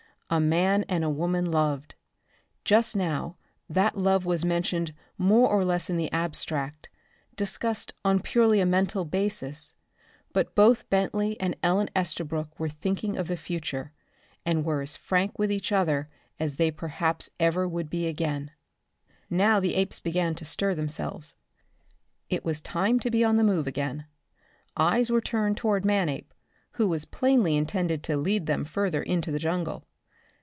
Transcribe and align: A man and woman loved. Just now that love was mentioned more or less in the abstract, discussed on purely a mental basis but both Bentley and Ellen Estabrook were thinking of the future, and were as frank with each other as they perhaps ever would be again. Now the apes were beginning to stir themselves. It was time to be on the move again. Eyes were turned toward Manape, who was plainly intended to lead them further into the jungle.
A 0.33 0.39
man 0.39 0.85
and 0.87 1.17
woman 1.17 1.43
loved. 1.51 1.95
Just 2.63 2.95
now 2.95 3.35
that 3.67 3.97
love 3.97 4.25
was 4.25 4.45
mentioned 4.45 4.93
more 5.17 5.49
or 5.49 5.65
less 5.65 5.89
in 5.89 5.97
the 5.97 6.09
abstract, 6.13 6.87
discussed 7.35 7.93
on 8.05 8.21
purely 8.21 8.61
a 8.61 8.65
mental 8.65 9.03
basis 9.03 9.73
but 10.31 10.55
both 10.55 10.89
Bentley 10.89 11.37
and 11.41 11.57
Ellen 11.61 11.89
Estabrook 11.93 12.57
were 12.57 12.69
thinking 12.69 13.17
of 13.17 13.27
the 13.27 13.35
future, 13.35 13.91
and 14.45 14.63
were 14.63 14.81
as 14.81 14.95
frank 14.95 15.37
with 15.37 15.51
each 15.51 15.73
other 15.73 16.07
as 16.39 16.55
they 16.55 16.71
perhaps 16.71 17.29
ever 17.37 17.67
would 17.67 17.89
be 17.89 18.07
again. 18.07 18.51
Now 19.29 19.59
the 19.59 19.75
apes 19.75 19.99
were 19.99 20.03
beginning 20.05 20.35
to 20.35 20.45
stir 20.45 20.73
themselves. 20.75 21.35
It 22.29 22.45
was 22.45 22.61
time 22.61 23.01
to 23.01 23.11
be 23.11 23.21
on 23.21 23.35
the 23.35 23.43
move 23.43 23.67
again. 23.67 24.05
Eyes 24.77 25.09
were 25.09 25.19
turned 25.19 25.57
toward 25.57 25.83
Manape, 25.83 26.33
who 26.75 26.87
was 26.87 27.03
plainly 27.03 27.57
intended 27.57 28.01
to 28.03 28.15
lead 28.15 28.45
them 28.45 28.63
further 28.63 29.03
into 29.03 29.29
the 29.29 29.37
jungle. 29.37 29.83